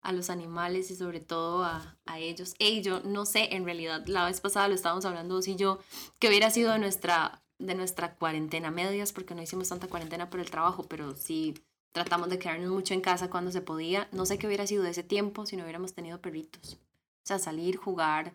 a 0.03 0.13
los 0.13 0.31
animales 0.31 0.91
y 0.93 0.97
sobre 0.97 1.19
todo 1.19 1.65
a, 1.65 1.97
a 2.07 2.19
ellos. 2.21 2.55
Ey, 2.61 2.81
yo 2.83 3.01
no 3.01 3.27
sé, 3.27 3.55
en 3.57 3.65
realidad, 3.65 4.07
la 4.07 4.27
vez 4.27 4.41
pasada 4.41 4.69
lo 4.69 4.75
estábamos 4.75 5.05
hablando 5.05 5.35
vos 5.35 5.49
y 5.49 5.57
yo, 5.57 5.81
que 6.21 6.29
hubiera 6.29 6.51
sido 6.51 6.73
de 6.73 6.79
nuestra, 6.79 7.43
de 7.59 7.75
nuestra 7.75 8.15
cuarentena 8.15 8.71
medias, 8.71 9.13
porque 9.13 9.35
no 9.35 9.43
hicimos 9.43 9.69
tanta 9.69 9.89
cuarentena 9.89 10.31
por 10.31 10.39
el 10.39 10.51
trabajo, 10.51 10.85
pero 10.89 11.17
sí 11.17 11.55
tratamos 11.99 12.29
de 12.31 12.39
quedarnos 12.39 12.71
mucho 12.71 12.95
en 12.95 13.01
casa 13.01 13.31
cuando 13.31 13.51
se 13.51 13.61
podía. 13.61 14.09
No 14.13 14.27
sé 14.27 14.39
qué 14.39 14.47
hubiera 14.47 14.67
sido 14.67 14.83
de 14.83 14.91
ese 14.91 15.03
tiempo 15.03 15.47
si 15.47 15.57
no 15.57 15.65
hubiéramos 15.65 15.95
tenido 15.95 16.21
perritos. 16.21 16.75
O 16.75 17.27
sea, 17.29 17.39
salir, 17.39 17.77
jugar, 17.77 18.35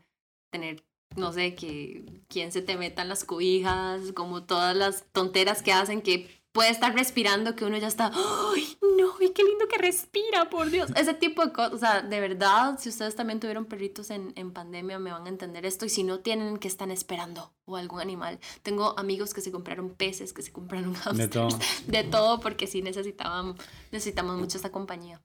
tener 0.51 0.83
no 1.15 1.31
sé, 1.31 1.55
que 1.55 2.03
quien 2.27 2.51
se 2.51 2.61
te 2.61 2.77
meta 2.77 3.01
en 3.01 3.09
las 3.09 3.23
cobijas, 3.23 4.11
como 4.13 4.43
todas 4.43 4.75
las 4.75 5.05
tonteras 5.11 5.61
que 5.61 5.71
hacen 5.71 6.01
que 6.01 6.43
puede 6.51 6.69
estar 6.69 6.93
respirando 6.93 7.55
que 7.55 7.65
uno 7.65 7.77
ya 7.77 7.87
está, 7.87 8.11
¡ay, 8.13 8.72
no! 8.97 9.13
¡Y 9.19 9.31
qué 9.31 9.43
lindo 9.43 9.67
que 9.67 9.77
respira, 9.77 10.49
por 10.49 10.69
Dios! 10.69 10.91
Ese 10.95 11.13
tipo 11.13 11.45
de 11.45 11.51
cosas, 11.51 11.73
o 11.73 11.77
sea, 11.77 12.01
de 12.01 12.19
verdad, 12.19 12.77
si 12.79 12.89
ustedes 12.89 13.15
también 13.15 13.39
tuvieron 13.39 13.65
perritos 13.65 14.09
en, 14.09 14.33
en 14.35 14.51
pandemia, 14.51 14.99
me 14.99 15.11
van 15.11 15.25
a 15.25 15.29
entender 15.29 15.65
esto. 15.65 15.85
Y 15.85 15.89
si 15.89 16.03
no 16.03 16.19
tienen, 16.19 16.57
que 16.57 16.67
están 16.67 16.91
esperando? 16.91 17.53
O 17.65 17.77
algún 17.77 18.01
animal. 18.01 18.39
Tengo 18.61 18.97
amigos 18.97 19.33
que 19.33 19.41
se 19.41 19.51
compraron 19.51 19.91
peces, 19.91 20.33
que 20.33 20.41
se 20.41 20.51
compraron 20.51 20.93
De 20.93 20.99
hamsters, 20.99 21.29
todo. 21.31 21.59
de 21.87 22.03
todo, 22.03 22.39
porque 22.39 22.67
sí 22.67 22.81
necesitaban, 22.81 23.55
necesitamos 23.91 24.37
mucho 24.37 24.57
esta 24.57 24.71
compañía. 24.71 25.21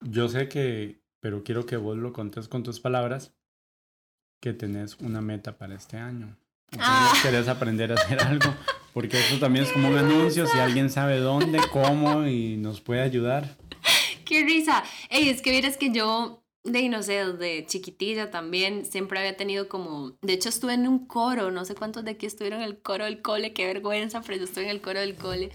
Yo 0.00 0.28
sé 0.28 0.48
que, 0.48 1.02
pero 1.20 1.44
quiero 1.44 1.66
que 1.66 1.76
vos 1.76 1.96
lo 1.96 2.12
contes 2.12 2.48
con 2.48 2.62
tus 2.62 2.80
palabras, 2.80 3.34
que 4.40 4.52
tenés 4.54 4.96
una 5.00 5.20
meta 5.20 5.58
para 5.58 5.74
este 5.74 5.98
año. 5.98 6.36
Ah. 6.78 7.12
querés 7.22 7.48
aprender 7.48 7.92
a 7.92 7.96
hacer 7.96 8.20
algo, 8.22 8.54
porque 8.92 9.18
eso 9.18 9.38
también 9.38 9.64
es 9.64 9.72
como 9.72 9.88
un 9.88 9.96
anuncio, 9.96 10.46
si 10.46 10.58
alguien 10.58 10.90
sabe 10.90 11.18
dónde, 11.18 11.60
cómo 11.72 12.26
y 12.26 12.56
nos 12.56 12.80
puede 12.80 13.00
ayudar. 13.00 13.56
Qué 14.24 14.44
risa. 14.44 14.84
Ey, 15.08 15.28
es 15.28 15.42
que 15.42 15.50
vieras 15.50 15.76
que 15.76 15.90
yo, 15.90 16.42
de 16.64 16.88
no 16.88 17.02
sé, 17.02 17.32
de 17.32 17.66
chiquitilla 17.66 18.30
también, 18.30 18.84
siempre 18.84 19.18
había 19.18 19.36
tenido 19.36 19.68
como, 19.68 20.12
de 20.22 20.32
hecho 20.32 20.48
estuve 20.48 20.74
en 20.74 20.86
un 20.86 21.06
coro, 21.06 21.50
no 21.50 21.64
sé 21.64 21.74
cuántos 21.74 22.04
de 22.04 22.12
aquí 22.12 22.26
estuvieron 22.26 22.60
en 22.60 22.66
el 22.66 22.80
coro 22.80 23.04
del 23.04 23.22
cole, 23.22 23.52
qué 23.52 23.66
vergüenza, 23.66 24.20
pero 24.22 24.38
yo 24.38 24.44
estuve 24.44 24.64
en 24.64 24.70
el 24.70 24.80
coro 24.80 25.00
del 25.00 25.16
cole. 25.16 25.50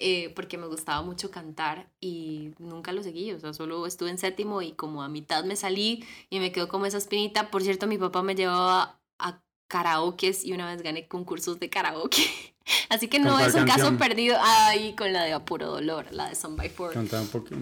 Eh, 0.00 0.32
porque 0.36 0.58
me 0.58 0.68
gustaba 0.68 1.02
mucho 1.02 1.28
cantar 1.32 1.90
y 2.00 2.52
nunca 2.60 2.92
lo 2.92 3.02
seguí, 3.02 3.32
o 3.32 3.40
sea, 3.40 3.52
solo 3.52 3.84
estuve 3.84 4.10
en 4.10 4.18
séptimo 4.18 4.62
y 4.62 4.70
como 4.70 5.02
a 5.02 5.08
mitad 5.08 5.42
me 5.42 5.56
salí 5.56 6.04
y 6.30 6.38
me 6.38 6.52
quedó 6.52 6.68
como 6.68 6.86
esa 6.86 6.98
espinita. 6.98 7.50
Por 7.50 7.64
cierto, 7.64 7.88
mi 7.88 7.98
papá 7.98 8.22
me 8.22 8.36
llevaba 8.36 9.00
a 9.18 9.40
karaokes 9.68 10.44
y 10.44 10.52
una 10.52 10.66
vez 10.66 10.82
gané 10.82 11.06
concursos 11.06 11.60
de 11.60 11.70
karaoke. 11.70 12.22
Así 12.88 13.08
que 13.08 13.18
no 13.18 13.38
es 13.38 13.54
un 13.54 13.64
caso 13.64 13.96
perdido. 13.96 14.36
Ahí 14.40 14.94
con 14.94 15.12
la 15.12 15.22
de 15.22 15.32
Apuro 15.32 15.68
Dolor, 15.68 16.06
la 16.10 16.28
de 16.28 16.34
Son 16.34 16.56
by 16.56 16.68
Four. 16.68 16.96
un, 16.96 17.08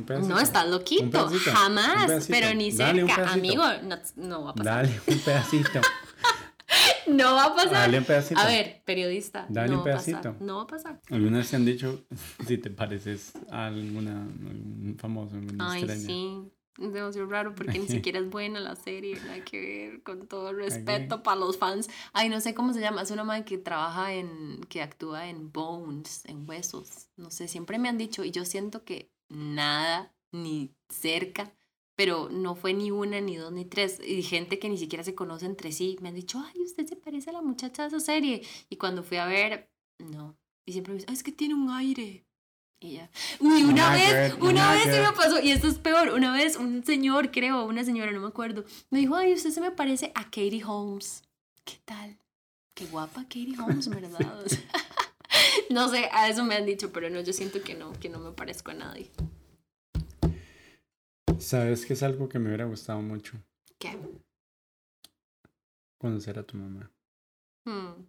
un 0.08 0.28
No, 0.28 0.40
estás 0.40 0.66
loquito. 0.68 1.28
Jamás. 1.28 2.26
pero 2.28 2.54
ni 2.54 2.72
cerca. 2.72 3.30
Amigo, 3.30 3.62
no, 3.84 3.98
no, 4.16 4.44
va 4.44 4.50
a 4.50 4.54
pasar. 4.54 4.86
Dale 4.86 5.00
un 5.06 5.18
pedacito. 5.20 5.80
no 7.06 7.34
va 7.34 7.44
a 7.44 7.54
pasar. 7.54 7.72
Dale 7.72 7.98
un 7.98 8.04
pedacito. 8.04 8.40
A 8.40 8.46
ver, 8.46 8.82
periodista. 8.84 9.46
Dale 9.48 9.68
no 9.68 9.78
un 9.78 9.84
pedacito. 9.84 10.36
No 10.40 10.56
va 10.56 10.62
a 10.62 10.66
pasar. 10.66 11.00
Algunas 11.10 11.40
vez 11.40 11.50
te 11.50 11.56
han 11.56 11.64
dicho 11.64 12.04
si 12.46 12.58
te 12.58 12.70
pareces 12.70 13.32
a 13.50 13.66
alguna 13.66 14.22
algún 14.22 14.96
famoso, 14.98 15.36
alguna 15.36 15.70
Ay, 15.72 15.88
sí. 15.88 16.50
Es 16.78 16.92
demasiado 16.92 17.28
raro 17.28 17.54
porque 17.54 17.78
ni 17.78 17.88
siquiera 17.88 18.18
es 18.18 18.28
buena 18.28 18.60
la 18.60 18.76
serie, 18.76 19.16
nada 19.16 19.44
que 19.44 19.60
ver, 19.60 20.02
con 20.02 20.26
todo 20.26 20.50
el 20.50 20.56
respeto 20.56 21.22
para 21.22 21.40
los 21.40 21.58
fans. 21.58 21.88
Ay, 22.12 22.28
no 22.28 22.40
sé 22.40 22.54
cómo 22.54 22.72
se 22.72 22.80
llama, 22.80 23.02
es 23.02 23.10
una 23.10 23.24
madre 23.24 23.44
que 23.44 23.58
trabaja 23.58 24.12
en, 24.14 24.60
que 24.68 24.82
actúa 24.82 25.28
en 25.28 25.52
Bones, 25.52 26.24
en 26.26 26.48
Huesos, 26.48 27.08
no 27.16 27.30
sé, 27.30 27.48
siempre 27.48 27.78
me 27.78 27.88
han 27.88 27.98
dicho 27.98 28.24
y 28.24 28.30
yo 28.30 28.44
siento 28.44 28.84
que 28.84 29.10
nada, 29.28 30.14
ni 30.32 30.74
cerca, 30.88 31.52
pero 31.96 32.28
no 32.28 32.54
fue 32.54 32.74
ni 32.74 32.90
una, 32.90 33.20
ni 33.20 33.36
dos, 33.36 33.52
ni 33.52 33.64
tres, 33.64 34.00
y 34.06 34.22
gente 34.22 34.58
que 34.58 34.68
ni 34.68 34.76
siquiera 34.76 35.02
se 35.02 35.14
conoce 35.14 35.46
entre 35.46 35.72
sí, 35.72 35.96
me 36.00 36.10
han 36.10 36.14
dicho, 36.14 36.42
ay, 36.44 36.62
usted 36.62 36.86
se 36.86 36.96
parece 36.96 37.30
a 37.30 37.34
la 37.34 37.42
muchacha 37.42 37.82
de 37.82 37.88
esa 37.88 38.00
serie, 38.00 38.42
y 38.68 38.76
cuando 38.76 39.02
fui 39.02 39.16
a 39.16 39.26
ver, 39.26 39.70
no, 39.98 40.36
y 40.66 40.72
siempre 40.72 40.92
me 40.92 40.98
dicen, 40.98 41.14
es 41.14 41.22
que 41.22 41.32
tiene 41.32 41.54
un 41.54 41.70
aire, 41.70 42.26
y 42.80 42.94
ya. 42.94 43.10
Uy, 43.40 43.64
una 43.64 43.92
vez, 43.92 44.34
una 44.40 44.72
vez 44.72 44.84
se 44.84 45.02
me 45.02 45.12
pasó, 45.12 45.40
y 45.40 45.50
esto 45.50 45.66
es 45.66 45.78
peor, 45.78 46.10
una 46.10 46.32
vez 46.32 46.56
un 46.56 46.84
señor, 46.84 47.30
creo, 47.30 47.64
una 47.64 47.84
señora, 47.84 48.12
no 48.12 48.20
me 48.20 48.28
acuerdo, 48.28 48.64
me 48.90 48.98
dijo, 48.98 49.16
ay, 49.16 49.32
usted 49.32 49.50
se 49.50 49.60
me 49.60 49.70
parece 49.70 50.12
a 50.14 50.24
Katie 50.24 50.62
Holmes. 50.64 51.22
¿Qué 51.64 51.78
tal? 51.84 52.18
Qué 52.74 52.86
guapa 52.86 53.22
Katie 53.22 53.56
Holmes, 53.58 53.88
¿verdad? 53.88 54.44
no 55.70 55.88
sé, 55.88 56.08
a 56.12 56.28
eso 56.28 56.44
me 56.44 56.54
han 56.54 56.66
dicho, 56.66 56.92
pero 56.92 57.08
no, 57.08 57.20
yo 57.20 57.32
siento 57.32 57.62
que 57.62 57.74
no, 57.74 57.92
que 57.94 58.08
no 58.08 58.18
me 58.18 58.32
parezco 58.32 58.70
a 58.72 58.74
nadie. 58.74 59.10
¿Sabes 61.38 61.86
que 61.86 61.94
es 61.94 62.02
algo 62.02 62.28
que 62.28 62.38
me 62.38 62.48
hubiera 62.48 62.64
gustado 62.66 63.00
mucho? 63.00 63.38
¿Qué? 63.78 63.98
Conocer 65.98 66.38
a 66.38 66.42
tu 66.42 66.56
mamá. 66.56 66.90
Hmm. 67.64 68.06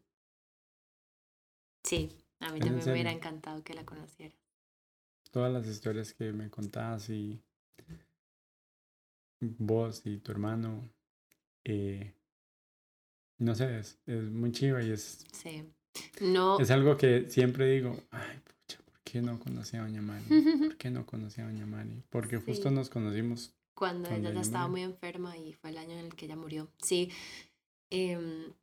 Sí, 1.83 2.09
a 2.41 2.51
mí 2.51 2.59
también 2.59 2.85
me 2.85 2.91
hubiera 2.91 3.11
encantado 3.11 3.63
que 3.63 3.73
la 3.73 3.85
conociera 3.85 4.35
todas 5.37 5.53
las 5.53 5.67
historias 5.67 6.15
que 6.15 6.33
me 6.33 6.49
contás 6.49 7.11
y 7.11 7.39
vos 9.39 10.01
y 10.03 10.17
tu 10.17 10.31
hermano, 10.31 10.89
eh, 11.63 12.15
no 13.37 13.53
sé, 13.53 13.77
es, 13.77 13.99
es, 14.07 14.23
muy 14.31 14.51
chiva 14.51 14.81
y 14.81 14.89
es... 14.89 15.27
Sí. 15.31 15.63
No. 16.21 16.59
Es 16.59 16.71
algo 16.71 16.97
que 16.97 17.29
siempre 17.29 17.69
digo, 17.69 17.95
ay, 18.09 18.39
pucha, 18.39 18.81
¿por 18.83 18.99
qué 19.03 19.21
no 19.21 19.39
conocí 19.39 19.77
a 19.77 19.83
Doña 19.83 20.01
Mari? 20.01 20.25
¿Por 20.25 20.77
qué 20.77 20.89
no 20.89 21.05
conocí 21.05 21.39
a 21.39 21.45
Doña 21.45 21.67
Mari? 21.67 22.01
Porque 22.09 22.37
justo 22.37 22.71
nos 22.71 22.89
conocimos. 22.89 23.53
Cuando, 23.75 24.09
ella 24.09 24.33
ya 24.33 24.41
estaba 24.41 24.67
muy 24.67 24.81
enferma 24.81 25.37
y 25.37 25.53
fue 25.53 25.69
el 25.69 25.77
año 25.77 25.91
en 25.91 26.05
el 26.05 26.15
que 26.15 26.25
ella 26.25 26.35
murió. 26.35 26.67
Sí. 26.81 27.11
Eh, 27.91 28.55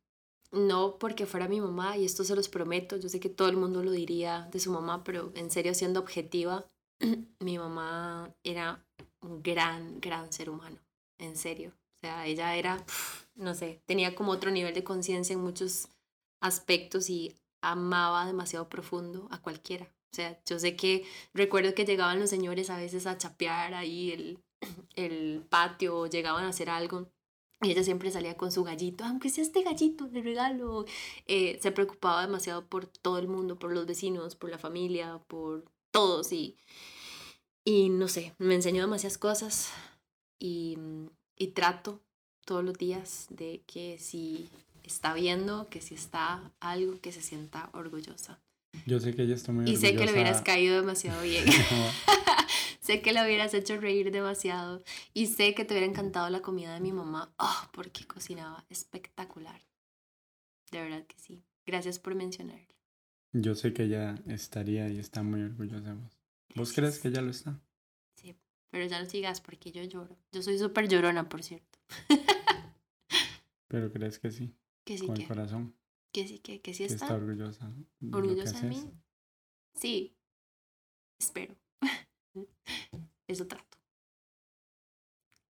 no 0.51 0.97
porque 0.97 1.25
fuera 1.25 1.47
mi 1.47 1.59
mamá, 1.61 1.97
y 1.97 2.05
esto 2.05 2.23
se 2.23 2.35
los 2.35 2.49
prometo, 2.49 2.97
yo 2.97 3.09
sé 3.09 3.19
que 3.19 3.29
todo 3.29 3.49
el 3.49 3.57
mundo 3.57 3.83
lo 3.83 3.91
diría 3.91 4.47
de 4.51 4.59
su 4.59 4.71
mamá, 4.71 5.03
pero 5.03 5.31
en 5.35 5.51
serio, 5.51 5.73
siendo 5.73 5.99
objetiva, 5.99 6.65
mi 7.39 7.57
mamá 7.57 8.33
era 8.43 8.85
un 9.21 9.41
gran, 9.41 9.99
gran 9.99 10.31
ser 10.31 10.49
humano, 10.49 10.79
en 11.17 11.35
serio. 11.35 11.71
O 11.97 11.99
sea, 12.01 12.25
ella 12.27 12.55
era, 12.55 12.83
no 13.35 13.55
sé, 13.55 13.81
tenía 13.85 14.15
como 14.15 14.31
otro 14.31 14.51
nivel 14.51 14.73
de 14.73 14.83
conciencia 14.83 15.33
en 15.33 15.41
muchos 15.41 15.87
aspectos 16.41 17.09
y 17.09 17.35
amaba 17.61 18.25
demasiado 18.25 18.69
profundo 18.69 19.27
a 19.31 19.41
cualquiera. 19.41 19.85
O 19.85 20.15
sea, 20.15 20.39
yo 20.45 20.59
sé 20.59 20.75
que 20.75 21.05
recuerdo 21.33 21.73
que 21.73 21.85
llegaban 21.85 22.19
los 22.19 22.29
señores 22.29 22.69
a 22.69 22.77
veces 22.77 23.07
a 23.07 23.17
chapear 23.17 23.73
ahí 23.73 24.11
el, 24.11 24.39
el 24.95 25.45
patio, 25.49 26.07
llegaban 26.07 26.45
a 26.45 26.49
hacer 26.49 26.69
algo 26.69 27.09
y 27.61 27.71
ella 27.71 27.83
siempre 27.83 28.11
salía 28.11 28.35
con 28.35 28.51
su 28.51 28.63
gallito, 28.63 29.03
aunque 29.05 29.29
sea 29.29 29.43
este 29.43 29.63
gallito 29.63 30.07
de 30.07 30.21
regalo. 30.21 30.85
Eh, 31.27 31.57
se 31.61 31.71
preocupaba 31.71 32.21
demasiado 32.21 32.65
por 32.65 32.85
todo 32.87 33.17
el 33.17 33.27
mundo, 33.27 33.57
por 33.57 33.73
los 33.73 33.85
vecinos, 33.85 34.35
por 34.35 34.49
la 34.49 34.57
familia, 34.57 35.21
por 35.27 35.65
todos. 35.91 36.31
Y, 36.31 36.57
y 37.63 37.89
no 37.89 38.07
sé, 38.07 38.35
me 38.37 38.55
enseñó 38.55 38.81
demasiadas 38.81 39.17
cosas. 39.17 39.71
Y, 40.37 40.77
y 41.37 41.47
trato 41.47 42.01
todos 42.45 42.63
los 42.63 42.77
días 42.77 43.27
de 43.29 43.63
que 43.65 43.97
si 43.99 44.49
está 44.83 45.13
viendo, 45.13 45.67
que 45.69 45.81
si 45.81 45.95
está 45.95 46.51
algo, 46.59 46.99
que 46.99 47.11
se 47.11 47.21
sienta 47.21 47.69
orgullosa. 47.73 48.39
Yo 48.85 48.99
sé 48.99 49.15
que 49.15 49.23
ella 49.23 49.35
está 49.35 49.53
muy 49.53 49.69
Y 49.69 49.77
sé 49.77 49.95
que 49.95 50.05
le 50.05 50.11
hubieras 50.11 50.41
caído 50.41 50.75
demasiado 50.75 51.23
bien. 51.23 51.45
sé 52.85 53.01
que 53.01 53.13
le 53.13 53.23
hubieras 53.23 53.53
hecho 53.53 53.79
reír 53.79 54.11
demasiado. 54.11 54.83
Y 55.13 55.27
sé 55.27 55.55
que 55.55 55.65
te 55.65 55.73
hubiera 55.73 55.87
encantado 55.87 56.29
la 56.29 56.41
comida 56.41 56.73
de 56.73 56.79
mi 56.79 56.91
mamá. 56.91 57.33
Oh, 57.37 57.69
porque 57.73 58.05
cocinaba 58.05 58.65
espectacular. 58.69 59.61
De 60.71 60.81
verdad 60.81 61.05
que 61.05 61.17
sí. 61.17 61.43
Gracias 61.65 61.99
por 61.99 62.15
mencionarlo. 62.15 62.73
Yo 63.33 63.55
sé 63.55 63.73
que 63.73 63.83
ella 63.83 64.15
estaría 64.27 64.87
y 64.89 64.99
está 64.99 65.23
muy 65.23 65.41
orgullosa 65.41 65.89
de 65.89 65.95
vos. 65.95 66.19
¿Vos 66.55 66.73
crees 66.73 66.99
que 66.99 67.09
ella 67.09 67.21
lo 67.21 67.31
está? 67.31 67.59
Sí, 68.13 68.35
pero 68.69 68.85
ya 68.85 69.01
no 69.01 69.09
sigas 69.09 69.41
porque 69.41 69.71
yo 69.71 69.83
lloro. 69.83 70.15
Yo 70.31 70.41
soy 70.41 70.57
súper 70.57 70.87
llorona, 70.87 71.27
por 71.27 71.43
cierto. 71.43 71.79
pero 73.67 73.91
crees 73.91 74.19
que 74.19 74.31
sí. 74.31 74.53
Que 74.85 74.97
sí. 74.97 75.07
Con 75.07 75.17
el 75.17 75.27
corazón. 75.27 75.75
Que 76.13 76.27
sí, 76.27 76.39
que, 76.39 76.61
que 76.61 76.73
sí 76.73 76.85
está. 76.85 77.05
está 77.05 77.15
orgullosa. 77.15 77.69
¿Orgullosa 78.13 78.61
de 78.61 78.69
mí? 78.69 78.89
Sí. 79.73 80.15
Espero. 81.19 81.55
Eso 83.27 83.47
trato. 83.47 83.77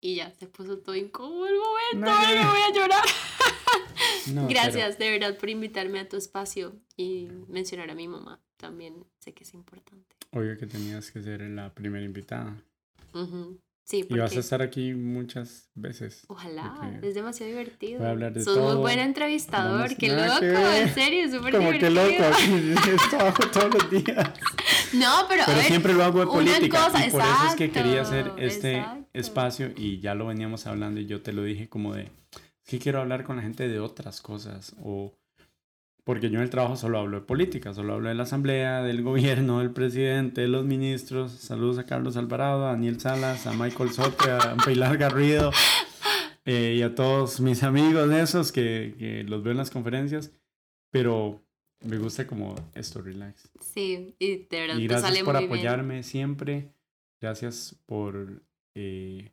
Y 0.01 0.15
ya, 0.15 0.31
se 0.31 0.47
puso 0.47 0.77
todo 0.77 0.95
incómodo 0.95 1.47
el 1.47 1.55
momento. 1.55 2.11
No, 2.11 2.27
me 2.27 2.45
voy 2.45 2.61
a 2.61 2.73
llorar. 2.73 3.03
Gracias 4.49 4.97
de 4.99 5.09
verdad 5.09 5.37
por 5.37 5.49
invitarme 5.49 5.99
a 5.99 6.07
tu 6.07 6.17
espacio 6.17 6.75
y 6.95 7.27
mencionar 7.47 7.89
a 7.89 7.95
mi 7.95 8.07
mamá. 8.07 8.39
También 8.57 9.05
sé 9.19 9.33
que 9.33 9.43
es 9.43 9.53
importante. 9.53 10.15
Obvio 10.31 10.57
que 10.57 10.67
tenías 10.67 11.11
que 11.11 11.21
ser 11.21 11.41
la 11.41 11.73
primera 11.73 12.03
invitada. 12.03 12.55
Sí, 13.83 14.03
porque... 14.03 14.15
Y 14.15 14.19
vas 14.19 14.35
a 14.35 14.39
estar 14.39 14.61
aquí 14.61 14.93
muchas 14.93 15.69
veces. 15.75 16.23
Ojalá, 16.27 16.99
es 17.01 17.13
demasiado 17.13 17.51
divertido. 17.51 17.99
Voy 17.99 18.07
a 18.07 18.11
hablar 18.11 18.33
de 18.33 18.43
Sos 18.43 18.57
muy 18.57 18.81
buen 18.81 18.99
entrevistador, 18.99 19.95
qué 19.95 20.09
loco, 20.09 20.43
en 20.43 20.93
serio, 20.93 21.31
súper 21.31 21.57
divertido. 21.57 21.61
Como 21.61 21.79
que 21.79 21.89
loco, 21.89 23.23
hago 23.23 23.47
todos 23.53 23.73
los 23.73 23.91
días. 23.91 24.33
No, 24.95 25.25
pero, 25.27 25.43
pero 25.45 25.57
ver, 25.57 25.67
siempre 25.67 25.93
lo 25.93 26.03
hago 26.03 26.19
de 26.21 26.27
política 26.27 26.85
cosa, 26.85 27.05
y 27.05 27.11
por 27.11 27.21
eso 27.21 27.47
es 27.49 27.55
que 27.55 27.71
quería 27.71 28.01
hacer 28.01 28.31
este 28.37 28.85
espacio 29.13 29.71
y 29.75 29.99
ya 29.99 30.15
lo 30.15 30.27
veníamos 30.27 30.67
hablando 30.67 30.99
y 30.99 31.05
yo 31.05 31.21
te 31.21 31.33
lo 31.33 31.43
dije 31.43 31.69
como 31.69 31.93
de 31.93 32.11
que 32.65 32.79
quiero 32.79 33.01
hablar 33.01 33.23
con 33.23 33.37
la 33.37 33.43
gente 33.43 33.67
de 33.67 33.79
otras 33.79 34.21
cosas 34.21 34.75
o 34.81 35.13
porque 36.03 36.29
yo 36.29 36.37
en 36.37 36.43
el 36.43 36.51
trabajo 36.51 36.75
solo 36.75 36.99
hablo 36.99 37.19
de 37.19 37.25
política, 37.25 37.73
solo 37.73 37.95
hablo 37.95 38.09
de 38.09 38.15
la 38.15 38.23
asamblea, 38.23 38.83
del 38.83 39.01
gobierno, 39.01 39.59
del 39.59 39.71
presidente, 39.71 40.41
de 40.41 40.47
los 40.47 40.63
ministros. 40.63 41.31
Saludos 41.31 41.79
a 41.79 41.85
Carlos 41.85 42.15
Alvarado, 42.15 42.67
a 42.67 42.73
Daniel 42.73 42.99
Salas, 42.99 43.47
a 43.47 43.53
Michael 43.53 43.91
Sote, 43.91 44.29
a 44.29 44.55
Pilar 44.63 44.97
Garrido 44.97 45.51
eh, 46.45 46.75
y 46.77 46.83
a 46.83 46.93
todos 46.93 47.39
mis 47.39 47.63
amigos 47.63 48.07
de 48.07 48.21
esos 48.21 48.51
que, 48.51 48.93
que 48.99 49.23
los 49.23 49.41
veo 49.41 49.51
en 49.51 49.57
las 49.57 49.71
conferencias. 49.71 50.31
Pero 50.91 51.44
me 51.81 51.97
gusta 51.97 52.25
como 52.25 52.55
esto, 52.73 53.01
relax. 53.01 53.49
Sí, 53.61 54.15
y 54.19 54.37
de 54.45 54.59
verdad 54.61 54.77
y 54.77 54.87
gracias 54.87 55.09
sale 55.09 55.23
por 55.23 55.35
muy 55.35 55.45
apoyarme 55.45 56.03
siempre. 56.03 56.71
Gracias 57.21 57.75
por 57.85 58.43
eh, 58.73 59.31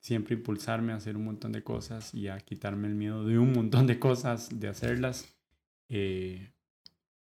siempre 0.00 0.34
impulsarme 0.34 0.92
a 0.92 0.96
hacer 0.96 1.16
un 1.16 1.24
montón 1.24 1.52
de 1.52 1.62
cosas 1.62 2.14
y 2.14 2.28
a 2.28 2.38
quitarme 2.40 2.88
el 2.88 2.94
miedo 2.94 3.24
de 3.24 3.38
un 3.38 3.52
montón 3.52 3.86
de 3.86 3.98
cosas, 3.98 4.48
de 4.58 4.68
hacerlas. 4.68 5.36
Eh, 5.88 6.50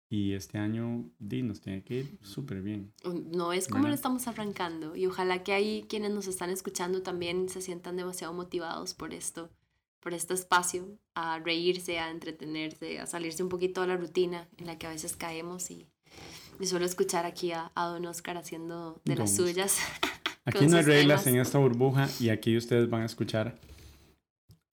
y 0.09 0.35
este 0.35 0.59
año 0.59 1.11
di, 1.19 1.43
nos 1.43 1.63
tiene 1.63 1.83
que 1.83 2.01
ir 2.01 2.19
súper 2.21 2.61
bien. 2.61 2.93
No 3.33 3.55
es 3.55 3.67
como 3.67 3.89
lo 3.89 3.95
estamos 3.95 4.29
arrancando 4.29 4.95
y 4.95 5.07
ojalá 5.07 5.43
que 5.43 5.55
ahí 5.55 5.87
quienes 5.89 6.11
nos 6.11 6.27
están 6.27 6.51
escuchando 6.51 7.03
también 7.03 7.49
se 7.49 7.63
sientan 7.63 7.97
demasiado 7.97 8.35
motivados 8.35 8.93
por 8.93 9.15
esto. 9.15 9.49
Por 10.03 10.15
este 10.15 10.35
espacio, 10.35 10.99
a 11.15 11.39
reírse, 11.39 11.99
a 12.01 12.11
entretenerse, 12.11 12.99
a 12.99 13.07
salirse 13.07 13.43
un 13.43 13.49
poquito 13.49 13.81
de 13.83 13.87
la 13.87 13.97
rutina 13.97 14.49
en 14.59 14.67
la 14.67 14.77
que 14.77 14.87
a 14.89 14.91
veces 14.91 15.17
caemos 15.17 15.71
y, 15.71 15.87
y 16.59 16.67
solo 16.67 16.85
escuchar 16.85 17.25
aquí 17.25 17.53
a, 17.53 17.71
a 17.77 17.87
Don 17.87 18.05
Oscar 18.07 18.37
haciendo 18.37 19.01
de 19.05 19.15
las 19.17 19.37
Don 19.37 19.47
suyas. 19.47 19.79
Aquí 20.45 20.67
no 20.67 20.77
hay 20.79 20.83
reglas 20.83 21.23
temas. 21.23 21.35
en 21.37 21.41
esta 21.41 21.59
burbuja 21.59 22.09
y 22.19 22.31
aquí 22.31 22.57
ustedes 22.57 22.91
van 22.91 23.03
a 23.03 23.07
escuchar 23.07 23.61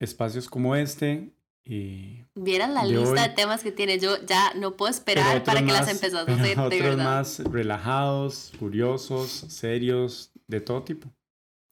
espacios 0.00 0.48
como 0.48 0.74
este 0.74 1.30
y 1.64 2.24
Vieran 2.34 2.74
la 2.74 2.82
de 2.84 2.88
lista 2.92 3.10
hoy. 3.10 3.18
de 3.20 3.28
temas 3.28 3.62
que 3.62 3.70
tiene. 3.70 3.98
Yo 4.00 4.16
ya 4.26 4.52
no 4.54 4.76
puedo 4.76 4.90
esperar 4.90 5.44
para 5.44 5.60
que 5.60 5.66
las 5.70 5.82
más- 5.82 5.90
empezás 5.90 6.26
a 6.28 6.32
hacer, 6.34 6.56
de 6.56 6.62
otros 6.62 6.80
verdad. 6.80 7.04
más 7.04 7.38
relajados, 7.38 8.52
curiosos, 8.58 9.30
serios, 9.30 10.32
de 10.48 10.60
todo 10.60 10.82
tipo. 10.82 11.08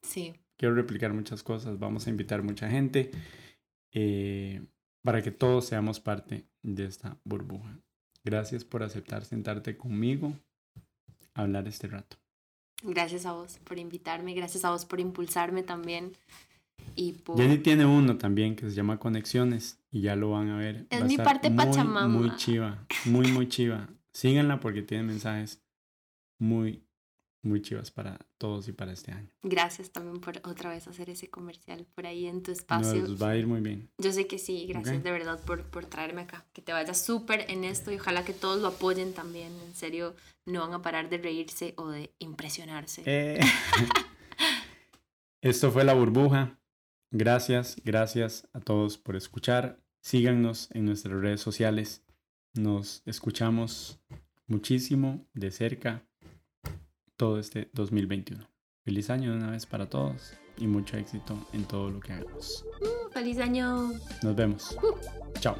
Sí, 0.02 0.34
Quiero 0.56 0.74
replicar 0.74 1.12
muchas 1.12 1.42
cosas, 1.44 1.78
vamos 1.78 2.06
a 2.06 2.10
invitar 2.10 2.42
mucha 2.42 2.68
gente 2.68 3.10
eh, 3.92 4.62
para 5.02 5.22
que 5.22 5.30
todos 5.30 5.66
seamos 5.66 6.00
parte 6.00 6.46
de 6.62 6.84
esta 6.84 7.18
burbuja. 7.24 7.78
Gracias 8.24 8.64
por 8.64 8.82
aceptar 8.82 9.24
sentarte 9.24 9.76
conmigo 9.76 10.34
a 11.34 11.42
hablar 11.42 11.68
este 11.68 11.86
rato. 11.86 12.16
gracias 12.82 13.26
a 13.26 13.32
vos 13.32 13.58
por 13.64 13.78
invitarme, 13.78 14.34
gracias 14.34 14.64
a 14.64 14.70
vos 14.70 14.84
por 14.84 15.00
impulsarme 15.00 15.62
también. 15.62 16.12
Y 16.94 17.12
por... 17.12 17.36
Jenny 17.36 17.58
tiene 17.58 17.86
uno 17.86 18.18
también 18.18 18.56
que 18.56 18.68
se 18.68 18.74
llama 18.74 18.98
Conexiones 18.98 19.78
y 19.90 20.02
ya 20.02 20.16
lo 20.16 20.30
van 20.30 20.50
a 20.50 20.56
ver. 20.56 20.86
Es 20.90 21.02
Va 21.02 21.06
mi 21.06 21.16
parte 21.16 21.50
muy, 21.50 21.64
Pachamama. 21.64 22.08
Muy 22.08 22.36
chiva, 22.36 22.86
muy, 23.04 23.30
muy 23.32 23.48
chiva. 23.48 23.88
Síganla 24.12 24.60
porque 24.60 24.82
tiene 24.82 25.04
mensajes 25.04 25.62
muy, 26.38 26.82
muy 27.42 27.62
chivas 27.62 27.90
para 27.90 28.18
todos 28.36 28.68
y 28.68 28.72
para 28.72 28.92
este 28.92 29.12
año. 29.12 29.30
Gracias 29.42 29.90
también 29.90 30.20
por 30.20 30.38
otra 30.44 30.70
vez 30.70 30.88
hacer 30.88 31.10
ese 31.10 31.30
comercial 31.30 31.86
por 31.94 32.06
ahí 32.06 32.26
en 32.26 32.42
tu 32.42 32.50
espacio. 32.50 33.02
Nos 33.02 33.22
va 33.22 33.30
a 33.30 33.36
ir 33.36 33.46
muy 33.46 33.60
bien. 33.60 33.90
Yo 33.98 34.12
sé 34.12 34.26
que 34.26 34.38
sí, 34.38 34.66
gracias 34.66 35.02
de 35.02 35.10
verdad 35.10 35.40
por, 35.44 35.64
por 35.64 35.86
traerme 35.86 36.22
acá. 36.22 36.46
Que 36.52 36.62
te 36.62 36.72
vaya 36.72 36.94
súper 36.94 37.46
en 37.48 37.64
esto 37.64 37.92
y 37.92 37.96
ojalá 37.96 38.24
que 38.24 38.32
todos 38.32 38.60
lo 38.60 38.68
apoyen 38.68 39.12
también. 39.14 39.52
En 39.66 39.74
serio, 39.74 40.14
no 40.46 40.60
van 40.60 40.74
a 40.74 40.82
parar 40.82 41.08
de 41.08 41.18
reírse 41.18 41.74
o 41.76 41.88
de 41.88 42.12
impresionarse. 42.18 43.02
Eh, 43.06 43.40
Esto 45.40 45.70
fue 45.70 45.84
La 45.84 45.94
Burbuja. 45.94 46.58
Gracias, 47.10 47.76
gracias 47.84 48.48
a 48.52 48.60
todos 48.60 48.98
por 48.98 49.16
escuchar. 49.16 49.80
Síganos 50.00 50.68
en 50.72 50.84
nuestras 50.84 51.20
redes 51.20 51.40
sociales. 51.40 52.02
Nos 52.54 53.02
escuchamos 53.06 54.00
muchísimo 54.46 55.26
de 55.34 55.50
cerca 55.50 56.08
todo 57.18 57.38
este 57.38 57.68
2021. 57.74 58.48
Feliz 58.84 59.10
año 59.10 59.32
de 59.32 59.36
una 59.36 59.50
vez 59.50 59.66
para 59.66 59.90
todos 59.90 60.32
y 60.56 60.66
mucho 60.66 60.96
éxito 60.96 61.36
en 61.52 61.64
todo 61.64 61.90
lo 61.90 62.00
que 62.00 62.14
hagamos. 62.14 62.64
¡Feliz 63.12 63.38
año! 63.38 63.92
Nos 64.22 64.34
vemos. 64.34 64.78
Chao. 65.40 65.56